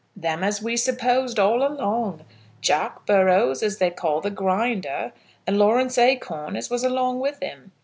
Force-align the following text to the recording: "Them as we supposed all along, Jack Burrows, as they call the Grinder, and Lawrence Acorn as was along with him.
"Them 0.15 0.43
as 0.43 0.63
we 0.63 0.77
supposed 0.77 1.37
all 1.37 1.61
along, 1.63 2.25
Jack 2.59 3.05
Burrows, 3.05 3.61
as 3.61 3.77
they 3.77 3.91
call 3.91 4.19
the 4.19 4.31
Grinder, 4.31 5.13
and 5.45 5.59
Lawrence 5.59 5.95
Acorn 5.95 6.55
as 6.55 6.71
was 6.71 6.83
along 6.83 7.19
with 7.19 7.39
him. 7.39 7.71